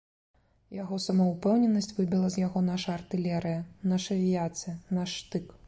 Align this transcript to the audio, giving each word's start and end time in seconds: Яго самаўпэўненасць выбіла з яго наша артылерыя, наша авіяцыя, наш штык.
Яго 0.75 0.95
самаўпэўненасць 1.07 1.91
выбіла 1.99 2.31
з 2.37 2.43
яго 2.45 2.65
наша 2.71 2.95
артылерыя, 2.97 3.61
наша 3.95 4.11
авіяцыя, 4.19 4.77
наш 4.99 5.09
штык. 5.23 5.57